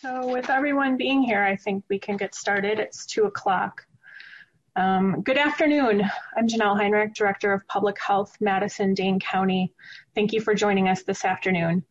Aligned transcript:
So 0.00 0.28
with 0.28 0.48
everyone 0.48 0.96
being 0.96 1.24
here, 1.24 1.42
I 1.42 1.56
think 1.56 1.82
we 1.88 1.98
can 1.98 2.16
get 2.16 2.32
started. 2.32 2.78
It's 2.78 3.04
two 3.04 3.24
o'clock. 3.24 3.84
Um, 4.76 5.22
good 5.22 5.36
afternoon. 5.36 6.08
I'm 6.36 6.46
Janelle 6.46 6.76
Heinrich, 6.76 7.14
Director 7.14 7.52
of 7.52 7.66
Public 7.66 7.98
Health, 7.98 8.36
Madison, 8.40 8.94
Dane 8.94 9.18
County. 9.18 9.72
Thank 10.14 10.32
you 10.32 10.40
for 10.40 10.54
joining 10.54 10.88
us 10.88 11.02
this 11.02 11.24
afternoon. 11.24 11.84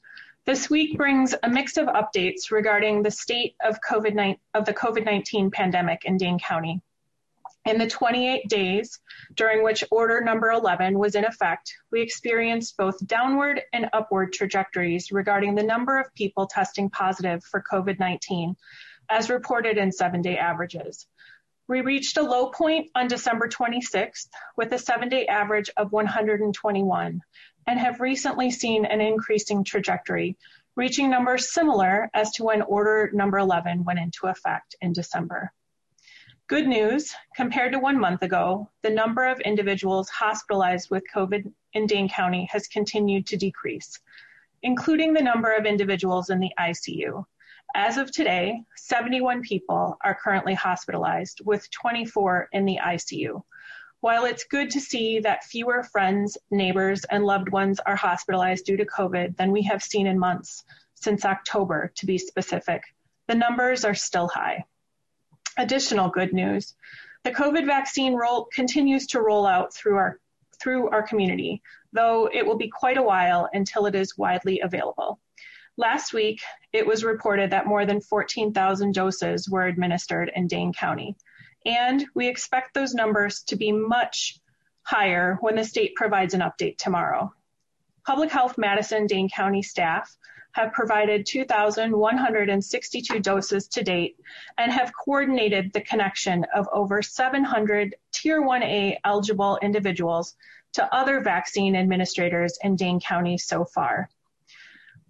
This 0.45 0.69
week 0.69 0.95
brings 0.95 1.35
a 1.43 1.49
mix 1.49 1.75
of 1.75 1.87
updates 1.87 2.49
regarding 2.49 3.03
the 3.03 3.11
state 3.11 3.57
of, 3.61 3.77
COVID 3.81 4.37
of 4.53 4.63
the 4.63 4.73
COVID-19 4.73 5.51
pandemic 5.51 6.05
in 6.05 6.15
Dane 6.15 6.39
County. 6.39 6.81
In 7.67 7.77
the 7.77 7.89
28 7.89 8.47
days 8.47 8.97
during 9.33 9.61
which 9.61 9.83
Order 9.91 10.21
Number 10.21 10.51
11 10.51 10.97
was 10.97 11.15
in 11.15 11.25
effect, 11.25 11.75
we 11.91 12.01
experienced 12.01 12.77
both 12.77 13.05
downward 13.05 13.61
and 13.73 13.89
upward 13.91 14.31
trajectories 14.31 15.11
regarding 15.11 15.53
the 15.53 15.63
number 15.63 15.99
of 15.99 16.13
people 16.13 16.47
testing 16.47 16.89
positive 16.89 17.43
for 17.43 17.61
COVID-19, 17.69 18.55
as 19.09 19.29
reported 19.29 19.77
in 19.77 19.91
seven-day 19.91 20.37
averages. 20.37 21.07
We 21.67 21.81
reached 21.81 22.15
a 22.15 22.21
low 22.21 22.51
point 22.51 22.89
on 22.95 23.09
December 23.09 23.49
26th 23.49 24.29
with 24.55 24.71
a 24.71 24.79
seven-day 24.79 25.25
average 25.25 25.69
of 25.75 25.91
121 25.91 27.21
and 27.67 27.79
have 27.79 27.99
recently 27.99 28.49
seen 28.49 28.85
an 28.85 29.01
increasing 29.01 29.65
trajectory, 29.65 30.37
reaching 30.77 31.09
numbers 31.09 31.51
similar 31.51 32.09
as 32.13 32.31
to 32.35 32.45
when 32.45 32.61
Order 32.61 33.11
Number 33.13 33.39
11 33.39 33.83
went 33.83 33.99
into 33.99 34.27
effect 34.27 34.77
in 34.79 34.93
December. 34.93 35.51
Good 36.47 36.65
news, 36.65 37.13
compared 37.35 37.73
to 37.73 37.79
one 37.79 37.99
month 37.99 38.21
ago, 38.21 38.69
the 38.81 38.89
number 38.89 39.25
of 39.25 39.41
individuals 39.41 40.07
hospitalized 40.07 40.89
with 40.89 41.03
COVID 41.13 41.51
in 41.73 41.87
Dane 41.87 42.07
County 42.07 42.47
has 42.49 42.69
continued 42.69 43.27
to 43.27 43.35
decrease, 43.35 43.99
including 44.63 45.13
the 45.13 45.21
number 45.21 45.51
of 45.51 45.65
individuals 45.65 46.29
in 46.29 46.39
the 46.39 46.53
ICU. 46.57 47.25
As 47.75 47.97
of 47.97 48.13
today, 48.13 48.61
71 48.77 49.41
people 49.41 49.97
are 50.05 50.15
currently 50.15 50.53
hospitalized, 50.53 51.41
with 51.43 51.69
24 51.71 52.47
in 52.53 52.63
the 52.63 52.79
ICU. 52.81 53.43
While 53.99 54.23
it's 54.23 54.45
good 54.45 54.69
to 54.69 54.79
see 54.79 55.19
that 55.19 55.43
fewer 55.43 55.83
friends, 55.83 56.37
neighbors, 56.49 57.03
and 57.03 57.25
loved 57.25 57.49
ones 57.49 57.81
are 57.81 57.97
hospitalized 57.97 58.63
due 58.63 58.77
to 58.77 58.85
COVID 58.85 59.35
than 59.35 59.51
we 59.51 59.63
have 59.63 59.83
seen 59.83 60.07
in 60.07 60.17
months, 60.17 60.63
since 60.93 61.25
October 61.25 61.91
to 61.95 62.05
be 62.05 62.17
specific, 62.17 62.83
the 63.27 63.35
numbers 63.35 63.83
are 63.83 63.93
still 63.93 64.29
high. 64.29 64.63
Additional 65.57 66.09
good 66.09 66.33
news, 66.33 66.75
the 67.23 67.31
COVID 67.31 67.65
vaccine 67.65 68.13
roll 68.13 68.45
continues 68.53 69.07
to 69.07 69.21
roll 69.21 69.45
out 69.45 69.73
through 69.73 69.95
our 69.95 70.19
through 70.61 70.89
our 70.89 71.03
community, 71.03 71.61
though 71.93 72.29
it 72.31 72.45
will 72.45 72.57
be 72.57 72.69
quite 72.69 72.97
a 72.97 73.03
while 73.03 73.49
until 73.53 73.85
it 73.85 73.95
is 73.95 74.17
widely 74.17 74.59
available. 74.61 75.19
Last 75.77 76.13
week, 76.13 76.41
it 76.73 76.85
was 76.85 77.03
reported 77.03 77.51
that 77.51 77.67
more 77.67 77.85
than 77.85 78.01
14,000 78.01 78.93
doses 78.93 79.47
were 79.47 79.65
administered 79.65 80.31
in 80.35 80.47
Dane 80.47 80.73
County, 80.73 81.15
and 81.65 82.05
we 82.15 82.27
expect 82.27 82.73
those 82.73 82.95
numbers 82.95 83.43
to 83.43 83.55
be 83.55 83.71
much 83.71 84.39
higher 84.81 85.37
when 85.41 85.55
the 85.55 85.63
state 85.63 85.95
provides 85.95 86.33
an 86.33 86.41
update 86.41 86.77
tomorrow. 86.77 87.33
Public 88.05 88.31
Health 88.31 88.57
Madison 88.57 89.05
Dane 89.05 89.29
County 89.29 89.61
staff 89.61 90.17
have 90.57 90.73
provided 90.73 91.23
2,162 91.27 93.19
doses 93.19 93.67
to 93.67 93.83
date 93.83 94.17
and 94.57 94.71
have 94.71 94.91
coordinated 95.05 95.71
the 95.71 95.81
connection 95.81 96.43
of 96.55 96.67
over 96.73 97.03
700 97.03 97.95
Tier 98.11 98.41
1A 98.41 98.97
eligible 99.05 99.59
individuals 99.61 100.35
to 100.73 100.95
other 100.95 101.21
vaccine 101.21 101.75
administrators 101.75 102.57
in 102.63 102.75
Dane 102.75 102.99
County 102.99 103.37
so 103.37 103.65
far. 103.65 104.09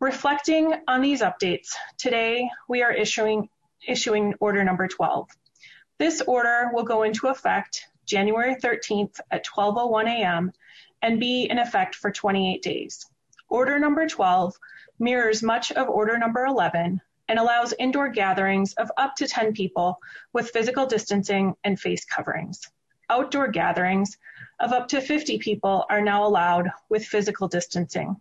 Reflecting 0.02 0.74
on 0.86 1.02
these 1.02 1.22
updates, 1.22 1.74
today 1.98 2.50
we 2.68 2.84
are 2.84 2.92
issuing, 2.92 3.48
issuing 3.88 4.34
order 4.42 4.66
number 4.66 4.90
12. 4.90 5.30
This 5.98 6.20
order 6.20 6.72
will 6.74 6.84
go 6.84 7.04
into 7.04 7.28
effect 7.28 7.88
January 8.06 8.56
13th 8.56 9.22
at 9.32 9.46
12.01 9.46 10.08
a.m. 10.10 10.52
and 11.02 11.22
be 11.22 11.46
in 11.50 11.58
effect 11.58 11.96
for 11.96 12.12
28 12.12 12.62
days. 12.62 13.06
Order 13.50 13.80
number 13.80 14.08
12 14.08 14.56
mirrors 15.00 15.42
much 15.42 15.72
of 15.72 15.88
Order 15.90 16.18
Number 16.18 16.46
11 16.46 17.02
and 17.30 17.40
allows 17.40 17.74
indoor 17.80 18.10
gatherings 18.10 18.74
of 18.74 18.92
up 18.98 19.16
to 19.16 19.28
10 19.28 19.54
people 19.54 20.00
with 20.34 20.50
physical 20.50 20.86
distancing 20.86 21.56
and 21.64 21.80
face 21.80 22.04
coverings. 22.04 22.62
Outdoor 23.10 23.48
gatherings 23.48 24.18
of 24.60 24.74
up 24.74 24.90
to 24.90 25.00
50 25.00 25.40
people 25.40 25.86
are 25.90 26.02
now 26.02 26.26
allowed 26.26 26.72
with 26.90 27.06
physical 27.06 27.48
distancing. 27.48 28.20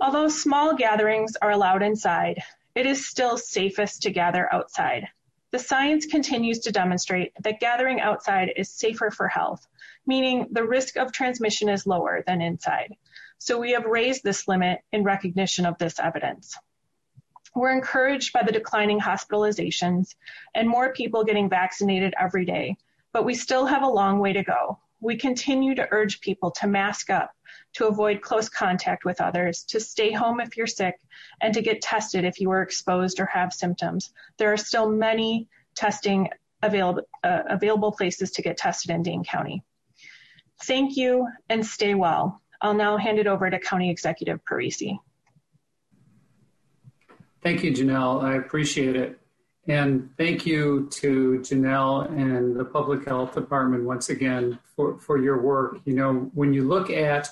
Although 0.00 0.28
small 0.28 0.74
gatherings 0.74 1.36
are 1.36 1.50
allowed 1.50 1.82
inside, 1.82 2.42
it 2.74 2.86
is 2.86 3.06
still 3.06 3.36
safest 3.36 4.02
to 4.02 4.10
gather 4.10 4.52
outside. 4.52 5.08
The 5.50 5.58
science 5.58 6.06
continues 6.06 6.58
to 6.60 6.72
demonstrate 6.72 7.32
that 7.42 7.60
gathering 7.60 8.00
outside 8.00 8.52
is 8.56 8.70
safer 8.70 9.10
for 9.10 9.28
health, 9.28 9.66
meaning 10.06 10.48
the 10.50 10.66
risk 10.66 10.96
of 10.96 11.12
transmission 11.12 11.68
is 11.68 11.86
lower 11.86 12.24
than 12.26 12.42
inside. 12.42 12.96
So 13.44 13.58
we 13.58 13.72
have 13.72 13.84
raised 13.84 14.24
this 14.24 14.48
limit 14.48 14.80
in 14.90 15.04
recognition 15.04 15.66
of 15.66 15.76
this 15.76 16.00
evidence. 16.00 16.56
We're 17.54 17.74
encouraged 17.74 18.32
by 18.32 18.42
the 18.42 18.52
declining 18.52 18.98
hospitalizations 18.98 20.14
and 20.54 20.66
more 20.66 20.94
people 20.94 21.24
getting 21.24 21.50
vaccinated 21.50 22.14
every 22.18 22.46
day, 22.46 22.78
but 23.12 23.26
we 23.26 23.34
still 23.34 23.66
have 23.66 23.82
a 23.82 23.86
long 23.86 24.18
way 24.18 24.32
to 24.32 24.42
go. 24.42 24.78
We 24.98 25.18
continue 25.18 25.74
to 25.74 25.86
urge 25.90 26.22
people 26.22 26.52
to 26.52 26.66
mask 26.66 27.10
up, 27.10 27.32
to 27.74 27.86
avoid 27.86 28.22
close 28.22 28.48
contact 28.48 29.04
with 29.04 29.20
others, 29.20 29.64
to 29.64 29.78
stay 29.78 30.10
home 30.10 30.40
if 30.40 30.56
you're 30.56 30.66
sick, 30.66 30.98
and 31.42 31.52
to 31.52 31.60
get 31.60 31.82
tested 31.82 32.24
if 32.24 32.40
you 32.40 32.50
are 32.50 32.62
exposed 32.62 33.20
or 33.20 33.26
have 33.26 33.52
symptoms. 33.52 34.10
There 34.38 34.54
are 34.54 34.56
still 34.56 34.88
many 34.88 35.48
testing 35.74 36.30
available, 36.62 37.02
uh, 37.22 37.42
available 37.50 37.92
places 37.92 38.30
to 38.30 38.42
get 38.42 38.56
tested 38.56 38.90
in 38.90 39.02
Dane 39.02 39.22
County. 39.22 39.62
Thank 40.62 40.96
you 40.96 41.28
and 41.50 41.66
stay 41.66 41.94
well. 41.94 42.40
I'll 42.64 42.72
now 42.72 42.96
hand 42.96 43.18
it 43.18 43.26
over 43.26 43.50
to 43.50 43.58
County 43.58 43.90
Executive 43.90 44.40
Parisi. 44.50 44.98
Thank 47.42 47.62
you, 47.62 47.70
Janelle. 47.72 48.24
I 48.24 48.36
appreciate 48.36 48.96
it. 48.96 49.20
And 49.68 50.08
thank 50.16 50.46
you 50.46 50.88
to 50.92 51.40
Janelle 51.40 52.08
and 52.08 52.56
the 52.58 52.64
Public 52.64 53.06
Health 53.06 53.34
Department 53.34 53.84
once 53.84 54.08
again 54.08 54.58
for, 54.74 54.98
for 54.98 55.18
your 55.18 55.42
work. 55.42 55.80
You 55.84 55.92
know, 55.92 56.30
when 56.32 56.54
you 56.54 56.66
look 56.66 56.88
at 56.88 57.30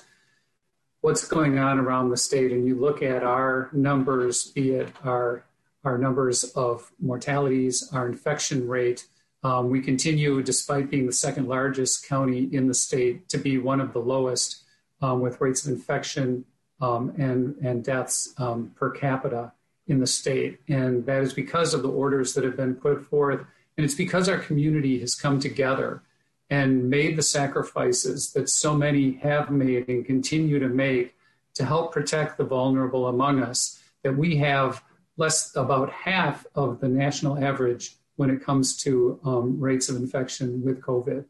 what's 1.01 1.27
going 1.27 1.57
on 1.57 1.79
around 1.79 2.11
the 2.11 2.17
state 2.17 2.51
and 2.51 2.67
you 2.67 2.75
look 2.79 3.01
at 3.01 3.23
our 3.23 3.71
numbers, 3.73 4.51
be 4.51 4.73
it 4.73 4.89
our, 5.03 5.43
our 5.83 5.97
numbers 5.97 6.43
of 6.55 6.91
mortalities, 6.99 7.89
our 7.91 8.07
infection 8.07 8.67
rate, 8.67 9.07
um, 9.43 9.71
we 9.71 9.81
continue, 9.81 10.43
despite 10.43 10.91
being 10.91 11.07
the 11.07 11.11
second 11.11 11.47
largest 11.47 12.07
county 12.07 12.47
in 12.51 12.67
the 12.67 12.75
state, 12.75 13.27
to 13.29 13.39
be 13.39 13.57
one 13.57 13.81
of 13.81 13.93
the 13.93 13.99
lowest 13.99 14.62
with 15.11 15.41
rates 15.41 15.65
of 15.65 15.71
infection 15.71 16.45
um, 16.81 17.13
and, 17.17 17.55
and 17.61 17.83
deaths 17.83 18.33
um, 18.37 18.71
per 18.75 18.89
capita 18.89 19.51
in 19.87 19.99
the 19.99 20.07
state. 20.07 20.59
And 20.67 21.05
that 21.05 21.21
is 21.21 21.33
because 21.33 21.73
of 21.73 21.83
the 21.83 21.89
orders 21.89 22.33
that 22.33 22.43
have 22.43 22.57
been 22.57 22.75
put 22.75 23.05
forth. 23.05 23.41
And 23.77 23.85
it's 23.85 23.95
because 23.95 24.29
our 24.29 24.37
community 24.37 24.99
has 24.99 25.15
come 25.15 25.39
together 25.39 26.01
and 26.49 26.89
made 26.89 27.15
the 27.15 27.23
sacrifices 27.23 28.31
that 28.33 28.49
so 28.49 28.75
many 28.75 29.13
have 29.13 29.49
made 29.49 29.87
and 29.89 30.05
continue 30.05 30.59
to 30.59 30.67
make 30.69 31.15
to 31.55 31.65
help 31.65 31.91
protect 31.91 32.37
the 32.37 32.43
vulnerable 32.43 33.07
among 33.07 33.41
us 33.41 33.81
that 34.03 34.15
we 34.15 34.37
have 34.37 34.83
less 35.17 35.55
about 35.55 35.91
half 35.91 36.45
of 36.55 36.79
the 36.79 36.87
national 36.87 37.43
average 37.43 37.95
when 38.15 38.29
it 38.29 38.43
comes 38.43 38.77
to 38.77 39.19
um, 39.23 39.59
rates 39.59 39.89
of 39.89 39.95
infection 39.95 40.63
with 40.63 40.81
COVID. 40.81 41.25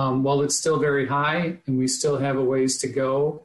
Um, 0.00 0.22
while 0.22 0.40
it's 0.40 0.56
still 0.56 0.78
very 0.78 1.06
high 1.06 1.58
and 1.66 1.78
we 1.78 1.86
still 1.86 2.16
have 2.16 2.38
a 2.38 2.42
ways 2.42 2.78
to 2.78 2.88
go, 2.88 3.42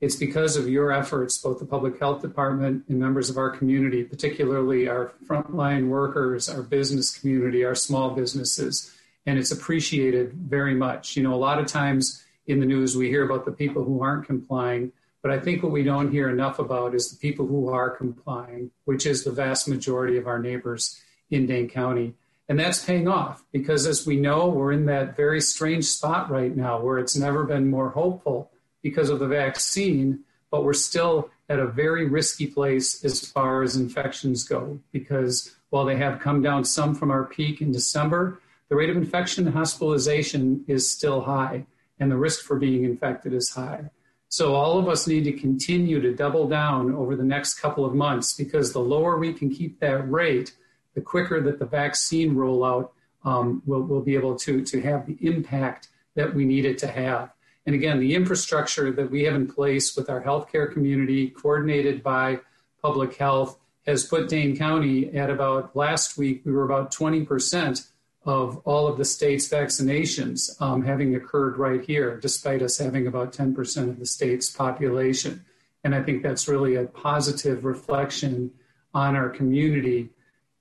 it's 0.00 0.16
because 0.16 0.56
of 0.56 0.68
your 0.68 0.90
efforts, 0.90 1.38
both 1.38 1.60
the 1.60 1.64
public 1.64 2.00
health 2.00 2.22
department 2.22 2.82
and 2.88 2.98
members 2.98 3.30
of 3.30 3.38
our 3.38 3.50
community, 3.50 4.02
particularly 4.02 4.88
our 4.88 5.12
frontline 5.28 5.86
workers, 5.86 6.48
our 6.48 6.62
business 6.62 7.16
community, 7.16 7.64
our 7.64 7.76
small 7.76 8.10
businesses. 8.10 8.92
And 9.26 9.38
it's 9.38 9.52
appreciated 9.52 10.32
very 10.32 10.74
much. 10.74 11.16
You 11.16 11.22
know, 11.22 11.34
a 11.34 11.36
lot 11.36 11.60
of 11.60 11.68
times 11.68 12.24
in 12.48 12.58
the 12.58 12.66
news, 12.66 12.96
we 12.96 13.06
hear 13.06 13.24
about 13.24 13.44
the 13.44 13.52
people 13.52 13.84
who 13.84 14.02
aren't 14.02 14.26
complying, 14.26 14.90
but 15.22 15.30
I 15.30 15.38
think 15.38 15.62
what 15.62 15.70
we 15.70 15.84
don't 15.84 16.10
hear 16.10 16.28
enough 16.28 16.58
about 16.58 16.96
is 16.96 17.12
the 17.12 17.16
people 17.16 17.46
who 17.46 17.68
are 17.68 17.90
complying, 17.90 18.72
which 18.86 19.06
is 19.06 19.22
the 19.22 19.30
vast 19.30 19.68
majority 19.68 20.16
of 20.16 20.26
our 20.26 20.40
neighbors 20.40 21.00
in 21.30 21.46
Dane 21.46 21.68
County. 21.68 22.14
And 22.48 22.58
that's 22.58 22.84
paying 22.84 23.08
off 23.08 23.44
because, 23.52 23.86
as 23.86 24.06
we 24.06 24.16
know, 24.16 24.48
we're 24.48 24.72
in 24.72 24.86
that 24.86 25.16
very 25.16 25.40
strange 25.40 25.84
spot 25.84 26.30
right 26.30 26.54
now 26.54 26.80
where 26.80 26.98
it's 26.98 27.16
never 27.16 27.44
been 27.44 27.70
more 27.70 27.90
hopeful 27.90 28.50
because 28.82 29.10
of 29.10 29.20
the 29.20 29.28
vaccine, 29.28 30.20
but 30.50 30.64
we're 30.64 30.72
still 30.72 31.30
at 31.48 31.60
a 31.60 31.66
very 31.66 32.06
risky 32.06 32.46
place 32.46 33.04
as 33.04 33.26
far 33.26 33.62
as 33.62 33.76
infections 33.76 34.44
go. 34.44 34.80
Because 34.90 35.54
while 35.70 35.84
they 35.84 35.96
have 35.96 36.20
come 36.20 36.42
down 36.42 36.64
some 36.64 36.94
from 36.94 37.10
our 37.10 37.24
peak 37.24 37.60
in 37.60 37.72
December, 37.72 38.40
the 38.68 38.76
rate 38.76 38.90
of 38.90 38.96
infection 38.96 39.46
and 39.46 39.54
hospitalization 39.54 40.64
is 40.66 40.90
still 40.90 41.20
high, 41.20 41.66
and 42.00 42.10
the 42.10 42.16
risk 42.16 42.44
for 42.44 42.58
being 42.58 42.84
infected 42.84 43.32
is 43.32 43.50
high. 43.50 43.90
So 44.28 44.54
all 44.54 44.78
of 44.78 44.88
us 44.88 45.06
need 45.06 45.24
to 45.24 45.32
continue 45.32 46.00
to 46.00 46.14
double 46.14 46.48
down 46.48 46.94
over 46.94 47.16
the 47.16 47.22
next 47.22 47.60
couple 47.60 47.84
of 47.84 47.94
months 47.94 48.32
because 48.32 48.72
the 48.72 48.80
lower 48.80 49.18
we 49.18 49.34
can 49.34 49.50
keep 49.50 49.78
that 49.80 50.10
rate, 50.10 50.56
the 50.94 51.00
quicker 51.00 51.40
that 51.40 51.58
the 51.58 51.66
vaccine 51.66 52.34
rollout 52.34 52.90
um, 53.24 53.62
will, 53.66 53.82
will 53.82 54.02
be 54.02 54.14
able 54.14 54.36
to, 54.36 54.64
to 54.64 54.80
have 54.80 55.06
the 55.06 55.16
impact 55.20 55.88
that 56.14 56.34
we 56.34 56.44
need 56.44 56.64
it 56.64 56.78
to 56.78 56.86
have. 56.86 57.32
And 57.66 57.74
again, 57.74 58.00
the 58.00 58.14
infrastructure 58.14 58.90
that 58.92 59.10
we 59.10 59.22
have 59.22 59.34
in 59.34 59.46
place 59.46 59.96
with 59.96 60.10
our 60.10 60.22
healthcare 60.22 60.70
community, 60.72 61.30
coordinated 61.30 62.02
by 62.02 62.40
public 62.80 63.16
health, 63.16 63.58
has 63.86 64.04
put 64.04 64.28
Dane 64.28 64.56
County 64.56 65.14
at 65.16 65.30
about 65.30 65.74
last 65.74 66.16
week, 66.16 66.42
we 66.44 66.52
were 66.52 66.64
about 66.64 66.92
20% 66.92 67.88
of 68.24 68.58
all 68.64 68.86
of 68.86 68.98
the 68.98 69.04
state's 69.04 69.48
vaccinations 69.48 70.60
um, 70.60 70.82
having 70.82 71.16
occurred 71.16 71.56
right 71.56 71.84
here, 71.84 72.18
despite 72.18 72.62
us 72.62 72.78
having 72.78 73.06
about 73.06 73.32
10% 73.32 73.88
of 73.88 73.98
the 73.98 74.06
state's 74.06 74.50
population. 74.50 75.44
And 75.82 75.94
I 75.94 76.02
think 76.02 76.22
that's 76.22 76.46
really 76.46 76.76
a 76.76 76.84
positive 76.84 77.64
reflection 77.64 78.52
on 78.94 79.16
our 79.16 79.28
community 79.28 80.10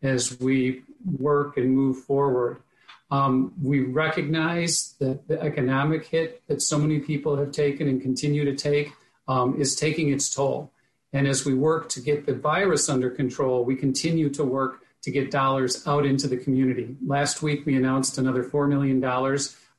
as 0.02 0.40
we 0.40 0.84
work 1.20 1.58
and 1.58 1.76
move 1.76 2.04
forward. 2.04 2.62
Um, 3.10 3.54
we 3.62 3.82
recognize 3.82 4.96
that 5.00 5.28
the 5.28 5.42
economic 5.42 6.06
hit 6.06 6.42
that 6.48 6.62
so 6.62 6.80
many 6.80 7.00
people 7.00 7.36
have 7.36 7.52
taken 7.52 7.88
and 7.88 8.02
continue 8.02 8.46
to 8.46 8.56
take 8.56 8.94
um, 9.28 9.60
is 9.60 9.76
taking 9.76 10.12
its 10.12 10.34
toll. 10.34 10.72
And 11.14 11.28
as 11.28 11.46
we 11.46 11.54
work 11.54 11.90
to 11.90 12.00
get 12.00 12.26
the 12.26 12.34
virus 12.34 12.88
under 12.88 13.10
control, 13.10 13.66
we 13.66 13.76
continue 13.76 14.30
to 14.30 14.46
work 14.46 14.82
to 15.02 15.12
get 15.12 15.32
dollars 15.32 15.86
out 15.88 16.06
into 16.06 16.28
the 16.28 16.38
community. 16.38 16.96
Last 17.06 17.42
week, 17.42 17.66
we 17.66 17.76
announced 17.76 18.18
another 18.18 18.44
$4 18.44 18.70
million 18.70 19.04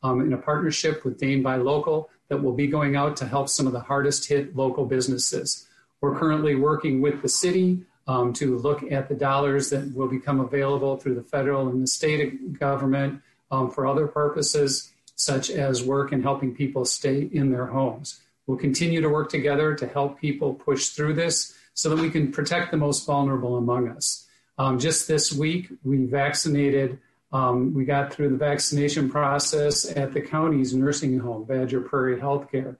um, 0.02 0.20
in 0.20 0.32
a 0.32 0.38
partnership 0.38 1.04
with 1.04 1.18
Dane 1.18 1.42
Buy 1.42 1.56
Local 1.56 2.10
that 2.28 2.42
will 2.42 2.52
be 2.52 2.66
going 2.66 2.96
out 2.96 3.16
to 3.18 3.26
help 3.26 3.48
some 3.48 3.66
of 3.66 3.72
the 3.72 3.80
hardest 3.80 4.28
hit 4.28 4.56
local 4.56 4.84
businesses. 4.84 5.68
We're 6.00 6.18
currently 6.18 6.54
working 6.54 7.00
with 7.00 7.22
the 7.22 7.28
city 7.28 7.82
um, 8.06 8.32
to 8.34 8.58
look 8.58 8.82
at 8.90 9.08
the 9.08 9.14
dollars 9.14 9.70
that 9.70 9.94
will 9.94 10.08
become 10.08 10.40
available 10.40 10.96
through 10.96 11.14
the 11.14 11.22
federal 11.22 11.68
and 11.68 11.82
the 11.82 11.86
state 11.86 12.58
government 12.58 13.22
um, 13.50 13.70
for 13.70 13.86
other 13.86 14.06
purposes, 14.06 14.92
such 15.14 15.50
as 15.50 15.84
work 15.84 16.12
and 16.12 16.22
helping 16.22 16.54
people 16.54 16.84
stay 16.84 17.28
in 17.32 17.50
their 17.50 17.66
homes. 17.66 18.20
We'll 18.46 18.58
continue 18.58 19.00
to 19.00 19.08
work 19.08 19.30
together 19.30 19.74
to 19.74 19.86
help 19.86 20.20
people 20.20 20.54
push 20.54 20.88
through 20.88 21.14
this 21.14 21.56
so 21.74 21.88
that 21.90 22.02
we 22.02 22.10
can 22.10 22.32
protect 22.32 22.70
the 22.70 22.76
most 22.76 23.06
vulnerable 23.06 23.56
among 23.56 23.88
us. 23.88 24.26
Um, 24.58 24.78
just 24.78 25.08
this 25.08 25.32
week, 25.32 25.68
we 25.84 26.04
vaccinated, 26.04 26.98
um, 27.32 27.72
we 27.72 27.84
got 27.84 28.12
through 28.12 28.30
the 28.30 28.36
vaccination 28.36 29.08
process 29.08 29.90
at 29.96 30.12
the 30.12 30.20
county's 30.20 30.74
nursing 30.74 31.18
home, 31.18 31.44
Badger 31.44 31.80
Prairie 31.80 32.20
Healthcare. 32.20 32.76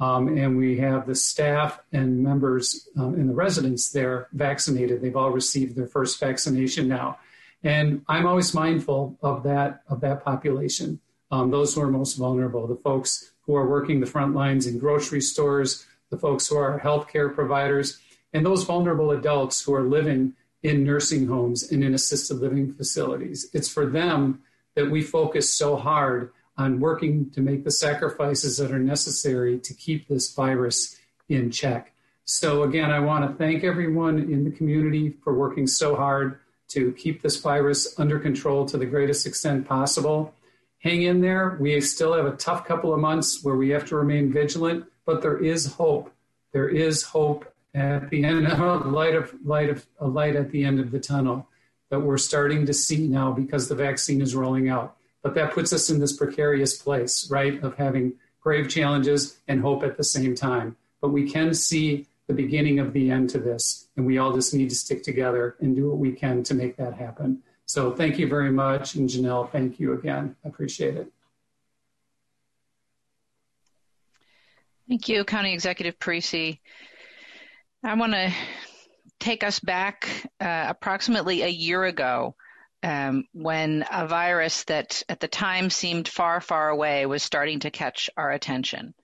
Um, 0.00 0.38
and 0.38 0.56
we 0.56 0.78
have 0.78 1.06
the 1.06 1.14
staff 1.14 1.80
and 1.92 2.22
members 2.22 2.88
um, 2.96 3.14
and 3.14 3.28
the 3.28 3.34
residents 3.34 3.90
there 3.90 4.28
vaccinated. 4.32 5.02
They've 5.02 5.16
all 5.16 5.30
received 5.30 5.76
their 5.76 5.86
first 5.86 6.18
vaccination 6.18 6.88
now. 6.88 7.18
And 7.62 8.02
I'm 8.08 8.26
always 8.26 8.54
mindful 8.54 9.18
of 9.22 9.42
that, 9.42 9.82
of 9.88 10.00
that 10.00 10.24
population, 10.24 11.00
um, 11.30 11.50
those 11.50 11.74
who 11.74 11.82
are 11.82 11.90
most 11.90 12.14
vulnerable, 12.14 12.66
the 12.66 12.76
folks 12.76 13.32
who 13.42 13.54
are 13.54 13.68
working 13.68 14.00
the 14.00 14.06
front 14.06 14.34
lines 14.34 14.66
in 14.66 14.78
grocery 14.78 15.20
stores, 15.20 15.86
the 16.08 16.16
folks 16.16 16.48
who 16.48 16.56
are 16.56 16.80
healthcare 16.80 17.34
providers, 17.34 18.00
and 18.32 18.46
those 18.46 18.64
vulnerable 18.64 19.10
adults 19.10 19.62
who 19.62 19.74
are 19.74 19.82
living 19.82 20.34
in 20.62 20.84
nursing 20.84 21.26
homes 21.26 21.70
and 21.70 21.84
in 21.84 21.94
assisted 21.94 22.38
living 22.38 22.72
facilities. 22.72 23.50
It's 23.52 23.68
for 23.68 23.86
them 23.86 24.42
that 24.74 24.90
we 24.90 25.02
focus 25.02 25.52
so 25.52 25.76
hard 25.76 26.32
on 26.60 26.78
working 26.78 27.30
to 27.30 27.40
make 27.40 27.64
the 27.64 27.70
sacrifices 27.70 28.58
that 28.58 28.70
are 28.70 28.78
necessary 28.78 29.58
to 29.58 29.72
keep 29.72 30.06
this 30.06 30.34
virus 30.34 30.98
in 31.28 31.50
check. 31.50 31.92
So, 32.24 32.62
again, 32.62 32.90
I 32.90 33.00
want 33.00 33.28
to 33.28 33.34
thank 33.36 33.64
everyone 33.64 34.18
in 34.18 34.44
the 34.44 34.50
community 34.50 35.16
for 35.24 35.34
working 35.34 35.66
so 35.66 35.96
hard 35.96 36.38
to 36.68 36.92
keep 36.92 37.22
this 37.22 37.40
virus 37.40 37.98
under 37.98 38.18
control 38.20 38.66
to 38.66 38.76
the 38.76 38.86
greatest 38.86 39.26
extent 39.26 39.66
possible. 39.66 40.34
Hang 40.78 41.02
in 41.02 41.20
there. 41.20 41.56
We 41.58 41.80
still 41.80 42.12
have 42.12 42.26
a 42.26 42.36
tough 42.36 42.64
couple 42.66 42.92
of 42.92 43.00
months 43.00 43.42
where 43.42 43.56
we 43.56 43.70
have 43.70 43.86
to 43.86 43.96
remain 43.96 44.32
vigilant, 44.32 44.84
but 45.06 45.22
there 45.22 45.38
is 45.38 45.66
hope. 45.66 46.12
There 46.52 46.68
is 46.68 47.02
hope 47.02 47.52
at 47.74 48.10
the 48.10 48.24
end, 48.24 48.46
of 48.46 48.86
light 48.86 49.14
of 49.14 49.34
light 49.44 49.70
of 49.70 49.86
a 49.98 50.06
light 50.06 50.36
at 50.36 50.50
the 50.50 50.64
end 50.64 50.78
of 50.78 50.90
the 50.90 51.00
tunnel 51.00 51.48
that 51.90 52.00
we're 52.00 52.18
starting 52.18 52.66
to 52.66 52.74
see 52.74 53.08
now 53.08 53.32
because 53.32 53.68
the 53.68 53.74
vaccine 53.74 54.20
is 54.20 54.34
rolling 54.34 54.68
out. 54.68 54.96
But 55.22 55.34
that 55.34 55.52
puts 55.52 55.72
us 55.72 55.90
in 55.90 56.00
this 56.00 56.16
precarious 56.16 56.80
place, 56.80 57.30
right, 57.30 57.62
of 57.62 57.76
having 57.76 58.14
grave 58.40 58.68
challenges 58.68 59.38
and 59.48 59.60
hope 59.60 59.82
at 59.82 59.96
the 59.96 60.04
same 60.04 60.34
time. 60.34 60.76
But 61.00 61.10
we 61.10 61.30
can 61.30 61.52
see 61.54 62.06
the 62.26 62.34
beginning 62.34 62.78
of 62.78 62.92
the 62.92 63.10
end 63.10 63.30
to 63.30 63.38
this, 63.38 63.88
and 63.96 64.06
we 64.06 64.18
all 64.18 64.32
just 64.32 64.54
need 64.54 64.70
to 64.70 64.76
stick 64.76 65.02
together 65.02 65.56
and 65.60 65.74
do 65.74 65.88
what 65.88 65.98
we 65.98 66.12
can 66.12 66.42
to 66.44 66.54
make 66.54 66.76
that 66.76 66.94
happen. 66.94 67.42
So 67.66 67.92
thank 67.92 68.18
you 68.18 68.28
very 68.28 68.50
much, 68.50 68.94
and 68.94 69.08
Janelle, 69.08 69.50
thank 69.50 69.78
you 69.78 69.92
again. 69.92 70.36
I 70.44 70.48
appreciate 70.48 70.96
it. 70.96 71.12
Thank 74.88 75.08
you, 75.08 75.24
County 75.24 75.52
Executive 75.52 75.98
Parisi. 75.98 76.58
I 77.84 77.94
want 77.94 78.12
to 78.12 78.32
take 79.20 79.44
us 79.44 79.60
back 79.60 80.28
uh, 80.40 80.66
approximately 80.68 81.42
a 81.42 81.48
year 81.48 81.84
ago 81.84 82.34
um, 82.82 83.24
when 83.32 83.84
a 83.90 84.06
virus 84.06 84.64
that 84.64 85.02
at 85.08 85.20
the 85.20 85.28
time 85.28 85.70
seemed 85.70 86.08
far, 86.08 86.40
far 86.40 86.68
away 86.68 87.06
was 87.06 87.22
starting 87.22 87.60
to 87.60 87.70
catch 87.70 88.10
our 88.16 88.30
attention. 88.30 88.94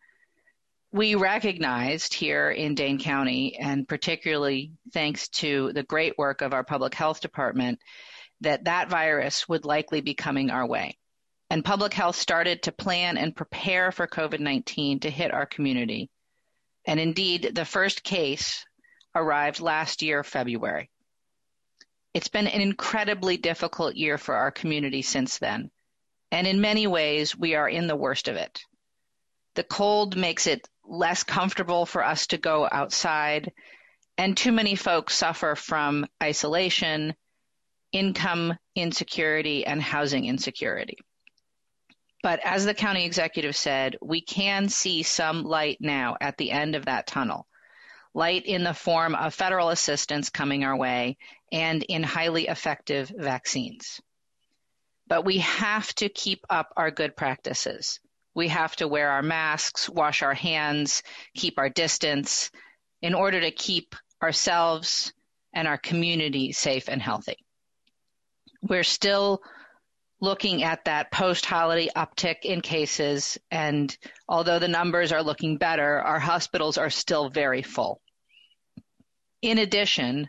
We 0.92 1.14
recognized 1.14 2.14
here 2.14 2.50
in 2.50 2.74
Dane 2.74 2.98
County, 2.98 3.56
and 3.58 3.86
particularly 3.86 4.72
thanks 4.92 5.28
to 5.28 5.72
the 5.72 5.82
great 5.82 6.16
work 6.16 6.40
of 6.40 6.54
our 6.54 6.64
public 6.64 6.94
health 6.94 7.20
department, 7.20 7.80
that 8.40 8.64
that 8.64 8.88
virus 8.88 9.48
would 9.48 9.64
likely 9.64 10.00
be 10.00 10.14
coming 10.14 10.50
our 10.50 10.66
way. 10.66 10.96
And 11.50 11.64
public 11.64 11.92
health 11.92 12.16
started 12.16 12.62
to 12.62 12.72
plan 12.72 13.18
and 13.18 13.36
prepare 13.36 13.92
for 13.92 14.06
COVID 14.06 14.40
19 14.40 15.00
to 15.00 15.10
hit 15.10 15.32
our 15.32 15.46
community. 15.46 16.10
And 16.86 16.98
indeed, 16.98 17.52
the 17.54 17.64
first 17.64 18.02
case 18.02 18.64
arrived 19.14 19.60
last 19.60 20.02
year, 20.02 20.24
February. 20.24 20.90
It's 22.16 22.28
been 22.28 22.46
an 22.46 22.62
incredibly 22.62 23.36
difficult 23.36 23.94
year 23.94 24.16
for 24.16 24.36
our 24.36 24.50
community 24.50 25.02
since 25.02 25.36
then. 25.36 25.70
And 26.32 26.46
in 26.46 26.62
many 26.62 26.86
ways, 26.86 27.36
we 27.36 27.56
are 27.56 27.68
in 27.68 27.88
the 27.88 27.94
worst 27.94 28.28
of 28.28 28.36
it. 28.36 28.62
The 29.54 29.62
cold 29.62 30.16
makes 30.16 30.46
it 30.46 30.66
less 30.82 31.24
comfortable 31.24 31.84
for 31.84 32.02
us 32.02 32.28
to 32.28 32.38
go 32.38 32.66
outside, 32.72 33.52
and 34.16 34.34
too 34.34 34.50
many 34.50 34.76
folks 34.76 35.14
suffer 35.14 35.54
from 35.56 36.06
isolation, 36.22 37.14
income 37.92 38.56
insecurity, 38.74 39.66
and 39.66 39.82
housing 39.82 40.24
insecurity. 40.24 40.96
But 42.22 42.40
as 42.42 42.64
the 42.64 42.72
county 42.72 43.04
executive 43.04 43.54
said, 43.54 43.98
we 44.00 44.22
can 44.22 44.70
see 44.70 45.02
some 45.02 45.42
light 45.42 45.82
now 45.82 46.16
at 46.18 46.38
the 46.38 46.50
end 46.50 46.76
of 46.76 46.86
that 46.86 47.06
tunnel. 47.06 47.46
Light 48.16 48.46
in 48.46 48.64
the 48.64 48.72
form 48.72 49.14
of 49.14 49.34
federal 49.34 49.68
assistance 49.68 50.30
coming 50.30 50.64
our 50.64 50.74
way 50.74 51.18
and 51.52 51.82
in 51.82 52.02
highly 52.02 52.48
effective 52.48 53.12
vaccines. 53.14 54.00
But 55.06 55.26
we 55.26 55.36
have 55.40 55.94
to 55.96 56.08
keep 56.08 56.40
up 56.48 56.72
our 56.78 56.90
good 56.90 57.14
practices. 57.14 58.00
We 58.34 58.48
have 58.48 58.74
to 58.76 58.88
wear 58.88 59.10
our 59.10 59.22
masks, 59.22 59.86
wash 59.86 60.22
our 60.22 60.32
hands, 60.32 61.02
keep 61.34 61.58
our 61.58 61.68
distance 61.68 62.50
in 63.02 63.12
order 63.12 63.38
to 63.42 63.50
keep 63.50 63.94
ourselves 64.22 65.12
and 65.52 65.68
our 65.68 65.76
community 65.76 66.52
safe 66.52 66.88
and 66.88 67.02
healthy. 67.02 67.44
We're 68.62 68.82
still 68.82 69.42
looking 70.22 70.62
at 70.62 70.86
that 70.86 71.12
post-holiday 71.12 71.90
uptick 71.94 72.44
in 72.44 72.62
cases, 72.62 73.36
and 73.50 73.94
although 74.26 74.58
the 74.58 74.68
numbers 74.68 75.12
are 75.12 75.22
looking 75.22 75.58
better, 75.58 76.00
our 76.00 76.18
hospitals 76.18 76.78
are 76.78 76.88
still 76.88 77.28
very 77.28 77.60
full. 77.60 78.00
In 79.46 79.58
addition, 79.58 80.28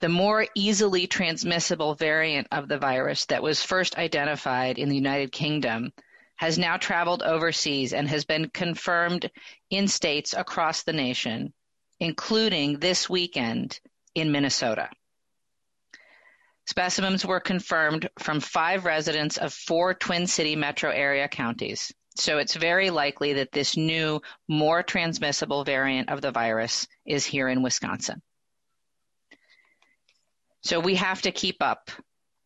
the 0.00 0.08
more 0.08 0.46
easily 0.54 1.06
transmissible 1.06 1.94
variant 1.94 2.48
of 2.50 2.66
the 2.66 2.78
virus 2.78 3.26
that 3.26 3.42
was 3.42 3.62
first 3.62 3.98
identified 3.98 4.78
in 4.78 4.88
the 4.88 4.94
United 4.94 5.32
Kingdom 5.32 5.92
has 6.36 6.56
now 6.56 6.78
traveled 6.78 7.22
overseas 7.22 7.92
and 7.92 8.08
has 8.08 8.24
been 8.24 8.48
confirmed 8.48 9.30
in 9.68 9.86
states 9.86 10.32
across 10.32 10.82
the 10.82 10.94
nation, 10.94 11.52
including 12.00 12.78
this 12.78 13.06
weekend 13.10 13.78
in 14.14 14.32
Minnesota. 14.32 14.88
Specimens 16.64 17.26
were 17.26 17.40
confirmed 17.40 18.08
from 18.18 18.40
five 18.40 18.86
residents 18.86 19.36
of 19.36 19.52
four 19.52 19.92
Twin 19.92 20.26
City 20.26 20.56
metro 20.56 20.90
area 20.90 21.28
counties. 21.28 21.92
So 22.16 22.38
it's 22.38 22.56
very 22.56 22.88
likely 22.88 23.34
that 23.34 23.52
this 23.52 23.76
new, 23.76 24.22
more 24.48 24.82
transmissible 24.82 25.64
variant 25.64 26.08
of 26.08 26.22
the 26.22 26.32
virus 26.32 26.88
is 27.04 27.26
here 27.26 27.50
in 27.50 27.62
Wisconsin. 27.62 28.22
So 30.68 30.80
we 30.80 30.96
have 30.96 31.22
to 31.22 31.32
keep 31.32 31.62
up 31.62 31.90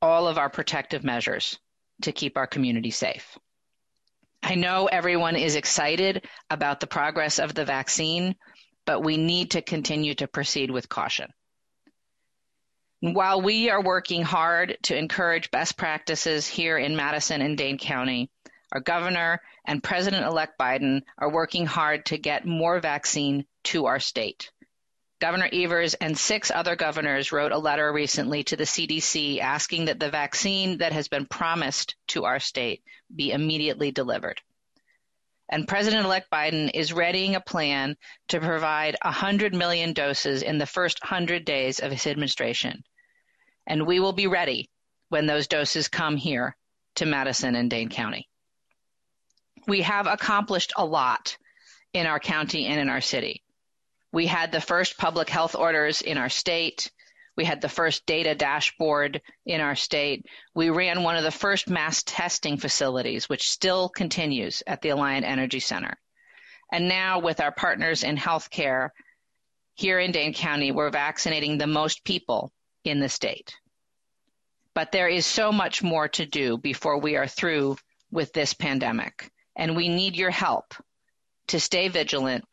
all 0.00 0.29
of 0.29 0.38
our 0.38 0.49
protective 0.49 1.02
measures 1.02 1.59
to 2.02 2.12
keep 2.12 2.37
our 2.37 2.47
community 2.47 2.93
safe. 2.93 3.37
I 4.45 4.55
know 4.55 4.87
everyone 4.87 5.35
is 5.35 5.57
excited 5.57 6.25
about 6.49 6.79
the 6.79 6.87
progress 6.87 7.41
of 7.41 7.52
the 7.52 7.64
vaccine, 7.64 8.37
but 8.87 9.02
we 9.02 9.17
need 9.17 9.50
to 9.52 9.61
continue 9.61 10.14
to 10.14 10.29
proceed 10.29 10.71
with 10.71 10.88
caution. 10.88 11.33
While 13.00 13.43
we 13.43 13.71
are 13.71 13.83
working 13.83 14.23
hard 14.23 14.79
to 14.85 14.97
encourage 14.97 15.50
best 15.50 15.76
practices 15.76 16.47
here 16.47 16.79
in 16.79 16.95
Madison 16.95 17.43
and 17.43 17.59
Dane 17.59 17.76
County, 17.76 18.31
our 18.71 18.81
governor 18.81 19.41
and 19.64 19.83
President-elect 19.83 20.57
Biden 20.61 21.02
are 21.19 21.33
working 21.33 21.67
hard 21.67 22.07
to 22.07 22.19
get 22.19 22.47
more 22.47 22.79
vaccine 22.79 23.47
to 23.64 23.87
our 23.87 23.99
state. 23.99 24.51
Governor 25.23 25.49
Evers 25.52 25.95
and 25.95 26.19
six 26.19 26.50
other 26.50 26.75
governors 26.75 27.31
wrote 27.31 27.52
a 27.52 27.59
letter 27.59 27.93
recently 27.93 28.43
to 28.43 28.57
the 28.57 28.64
CDC 28.64 29.38
asking 29.38 29.85
that 29.85 30.00
the 30.00 30.11
vaccine 30.11 30.79
that 30.79 30.93
has 30.93 31.07
been 31.07 31.26
promised 31.26 31.95
to 32.09 32.25
our 32.25 32.41
state 32.41 32.83
be 33.14 33.31
immediately 33.31 33.93
delivered. 33.93 34.41
And 35.49 35.69
President-elect 35.69 36.29
Biden 36.29 36.73
is 36.75 36.93
readying 36.93 37.37
a 37.37 37.41
plan 37.41 37.97
to 38.31 38.41
provide 38.41 38.97
100 39.00 39.55
million 39.55 39.93
doses 39.93 40.43
in 40.43 40.59
the 40.59 40.67
first 40.67 40.99
100 41.05 41.45
days 41.45 41.79
of 41.79 41.93
his 41.93 42.09
administration. 42.09 42.83
And 43.64 43.87
we 43.87 44.00
will 44.00 44.14
be 44.14 44.26
ready 44.26 44.71
when 45.09 45.26
those 45.26 45.47
doses 45.47 45.87
come 45.87 46.17
here 46.17 46.57
to 46.97 47.07
Madison 47.07 47.55
and 47.55 47.71
Dane 47.71 47.91
County. 47.91 48.29
We 49.69 49.83
have 49.83 50.09
accomplished 50.09 50.73
a 50.76 50.85
lot 50.85 51.37
in 51.93 52.07
our 52.07 52.19
county 52.19 52.67
and 52.67 52.81
in 52.81 52.88
our 52.88 53.00
city. 53.00 53.42
We 54.12 54.26
had 54.26 54.52
the 54.52 54.61
first 54.61 54.99
public 54.99 55.31
health 55.31 55.57
orders 55.57 56.02
in 56.02 56.19
our 56.19 56.28
state. 56.28 56.90
We 57.35 57.47
had 57.47 57.62
the 57.62 57.69
first 57.69 58.04
data 58.04 58.35
dashboard 58.35 59.23
in 59.47 59.62
our 59.62 59.75
state. 59.75 60.26
We 60.54 60.69
ran 60.69 61.02
one 61.02 61.16
of 61.16 61.25
the 61.25 61.31
first 61.31 61.69
mass 61.71 62.02
testing 62.02 62.59
facilities, 62.59 63.28
which 63.28 63.50
still 63.50 63.88
continues 63.88 64.62
at 64.66 64.83
the 64.83 64.90
Alliant 64.90 65.25
Energy 65.25 65.61
Center. 65.61 65.97
And 66.71 66.88
now 66.88 67.21
with 67.21 67.40
our 67.40 67.52
partners 67.52 68.04
in 68.04 68.16
healthcare 68.16 68.90
here 69.75 69.99
in 69.99 70.12
Dane 70.12 70.35
County, 70.35 70.73
we're 70.73 70.90
vaccinating 70.90 71.57
the 71.57 71.66
most 71.66 72.04
people 72.04 72.52
in 72.85 73.00
the 73.00 73.09
state. 73.09 73.57
But 74.75 74.92
there 74.92 75.09
is 75.09 75.25
so 75.25 75.52
much 75.52 75.83
more 75.83 76.09
to 76.09 76.26
do 76.26 76.59
before 76.59 76.99
we 76.99 77.16
are 77.16 77.26
through 77.26 77.78
with 78.11 78.33
this 78.35 78.52
pandemic. 78.52 79.31
And 79.57 79.76
we 79.76 79.88
need 79.88 80.16
your 80.16 80.31
help 80.31 80.75
to 81.49 81.61
stay 81.61 81.88
vigilant 81.88 82.45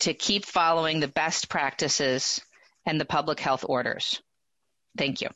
to 0.00 0.14
keep 0.14 0.44
following 0.44 1.00
the 1.00 1.08
best 1.08 1.48
practices 1.48 2.40
and 2.86 3.00
the 3.00 3.04
public 3.04 3.40
health 3.40 3.64
orders. 3.68 4.20
Thank 4.96 5.20
you. 5.20 5.28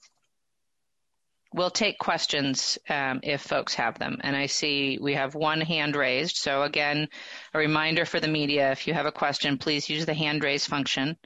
We'll 1.54 1.70
take 1.70 1.98
questions 1.98 2.78
um, 2.88 3.20
if 3.22 3.42
folks 3.42 3.74
have 3.74 3.98
them. 3.98 4.18
And 4.22 4.34
I 4.34 4.46
see 4.46 4.98
we 5.00 5.14
have 5.14 5.34
one 5.34 5.60
hand 5.60 5.94
raised. 5.94 6.36
So 6.36 6.62
again, 6.62 7.08
a 7.52 7.58
reminder 7.58 8.06
for 8.06 8.20
the 8.20 8.28
media, 8.28 8.72
if 8.72 8.86
you 8.86 8.94
have 8.94 9.04
a 9.04 9.12
question, 9.12 9.58
please 9.58 9.90
use 9.90 10.06
the 10.06 10.14
hand 10.14 10.42
raise 10.42 10.66
function. 10.66 11.18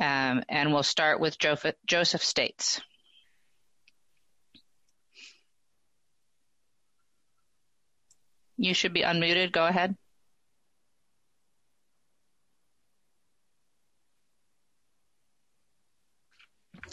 Um, 0.00 0.42
and 0.48 0.72
we'll 0.72 0.82
start 0.82 1.20
with 1.20 1.38
Joseph, 1.38 1.76
Joseph 1.86 2.24
States. 2.24 2.80
You 8.56 8.74
should 8.74 8.92
be 8.92 9.02
unmuted. 9.02 9.52
Go 9.52 9.66
ahead. 9.66 9.96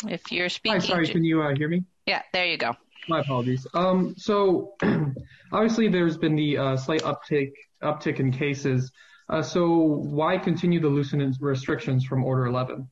If 0.08 0.32
you're 0.32 0.50
speaking. 0.50 0.82
Hi, 0.82 0.88
sorry, 0.88 1.08
can 1.08 1.24
you 1.24 1.42
uh, 1.42 1.56
hear 1.56 1.68
me? 1.68 1.84
Yeah, 2.06 2.22
there 2.34 2.46
you 2.46 2.58
go. 2.58 2.76
My 3.08 3.20
apologies. 3.20 3.66
Um, 3.74 4.16
so 4.18 4.74
obviously 5.52 5.88
there's 5.88 6.18
been 6.18 6.36
the 6.36 6.58
uh, 6.58 6.78
slight 6.78 7.02
uptick 7.02 7.52
uptick 7.82 8.20
in 8.20 8.32
cases. 8.32 8.92
Uh, 9.30 9.42
so 9.42 9.76
why 9.78 10.38
continue 10.38 10.80
the 10.80 10.90
loosening 10.90 11.34
restrictions 11.40 12.06
from 12.06 12.24
Order 12.24 12.46
11? 12.48 12.90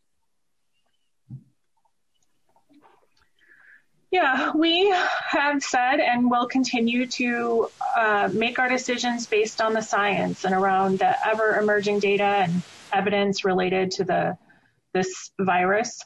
Yeah, 4.12 4.54
we 4.56 4.92
have 5.28 5.62
said 5.62 6.00
and 6.00 6.32
will 6.32 6.48
continue 6.48 7.06
to 7.08 7.70
uh, 7.96 8.30
make 8.34 8.58
our 8.58 8.68
decisions 8.68 9.28
based 9.28 9.62
on 9.62 9.74
the 9.74 9.82
science 9.82 10.46
and 10.46 10.56
around 10.56 10.98
the 10.98 11.28
ever 11.28 11.60
emerging 11.60 12.00
data 12.00 12.24
and 12.24 12.64
evidence 12.92 13.46
related 13.46 13.92
to 13.92 14.04
the 14.04 14.38
this 14.94 15.30
virus. 15.40 16.04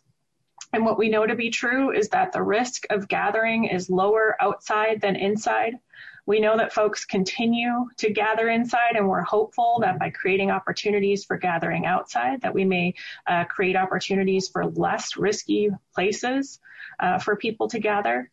And 0.74 0.86
what 0.86 0.98
we 0.98 1.08
know 1.08 1.26
to 1.26 1.36
be 1.36 1.52
true 1.52 1.92
is 1.92 2.10
that 2.10 2.32
the 2.32 2.42
risk 2.42 2.86
of 2.90 3.08
gathering 3.08 3.66
is 3.66 3.92
lower 3.92 4.36
outside 4.42 5.00
than 5.02 5.16
inside. 5.16 5.76
We 6.26 6.40
know 6.40 6.58
that 6.58 6.74
folks 6.74 7.06
continue 7.06 7.86
to 7.98 8.12
gather 8.12 8.50
inside, 8.50 8.96
and 8.96 9.08
we're 9.08 9.22
hopeful 9.22 9.80
that 9.82 10.00
by 10.00 10.10
creating 10.10 10.52
opportunities 10.52 11.26
for 11.26 11.38
gathering 11.38 11.86
outside, 11.86 12.42
that 12.42 12.54
we 12.54 12.66
may 12.66 12.96
uh, 13.28 13.44
create 13.46 13.76
opportunities 13.76 14.48
for 14.48 14.66
less 14.66 15.16
risky 15.16 15.70
places 15.94 16.60
uh, 17.00 17.20
for 17.20 17.36
people 17.36 17.68
to 17.68 17.80
gather. 17.80 18.32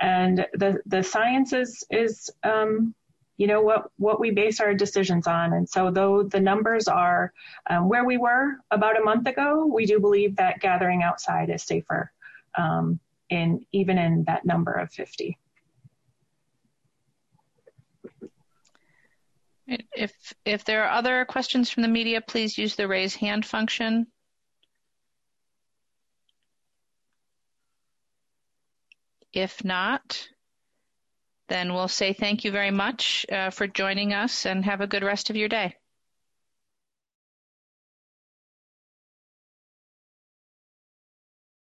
And 0.00 0.46
the 0.52 0.80
the 0.86 1.02
science 1.02 1.52
is 1.52 1.84
is 1.90 2.30
um, 2.44 2.94
you 3.38 3.46
know 3.46 3.62
what 3.62 3.90
what 3.96 4.20
we 4.20 4.32
base 4.32 4.60
our 4.60 4.74
decisions 4.74 5.26
on. 5.26 5.54
And 5.54 5.66
so 5.66 5.90
though 5.90 6.24
the 6.24 6.40
numbers 6.40 6.88
are 6.88 7.32
um, 7.70 7.88
where 7.88 8.04
we 8.04 8.18
were 8.18 8.56
about 8.70 9.00
a 9.00 9.04
month 9.04 9.26
ago, 9.28 9.64
we 9.64 9.86
do 9.86 10.00
believe 10.00 10.36
that 10.36 10.60
gathering 10.60 11.02
outside 11.02 11.48
is 11.48 11.62
safer 11.62 12.12
um, 12.56 12.98
in 13.30 13.64
even 13.72 13.96
in 13.96 14.24
that 14.24 14.44
number 14.44 14.72
of 14.72 14.90
50. 14.90 15.38
If 19.68 20.34
if 20.44 20.64
there 20.64 20.84
are 20.84 20.90
other 20.90 21.24
questions 21.24 21.70
from 21.70 21.84
the 21.84 21.88
media, 21.88 22.20
please 22.20 22.58
use 22.58 22.74
the 22.74 22.88
raise 22.88 23.14
hand 23.14 23.46
function. 23.46 24.08
If 29.32 29.62
not, 29.62 30.26
then 31.48 31.74
we'll 31.74 31.88
say 31.88 32.12
thank 32.12 32.44
you 32.44 32.50
very 32.50 32.70
much 32.70 33.26
uh, 33.32 33.50
for 33.50 33.66
joining 33.66 34.12
us 34.12 34.46
and 34.46 34.64
have 34.64 34.80
a 34.80 34.86
good 34.86 35.02
rest 35.02 35.30
of 35.30 35.36
your 35.36 35.48
day. 35.48 35.74